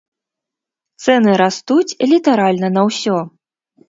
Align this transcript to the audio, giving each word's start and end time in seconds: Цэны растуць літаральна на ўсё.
Цэны 1.03 1.31
растуць 1.41 1.97
літаральна 2.13 2.67
на 2.79 2.85
ўсё. 2.89 3.19